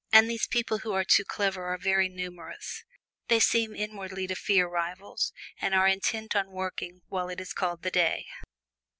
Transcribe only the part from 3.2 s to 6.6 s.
they seem inwardly to fear rivals, and are intent on